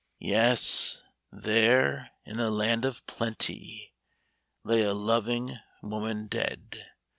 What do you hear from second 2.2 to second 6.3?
in a land of plenty. Lay a loving woman